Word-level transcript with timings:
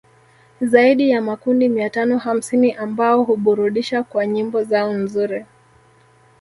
Zaidi 0.61 1.09
ya 1.09 1.21
makundi 1.21 1.69
mia 1.69 1.89
tano 1.89 2.17
hamsini 2.17 2.71
ambao 2.73 3.23
huburudisha 3.23 4.03
kwa 4.03 4.25
nyimbo 4.27 4.63
zao 4.63 4.93
nzuri 4.93 5.45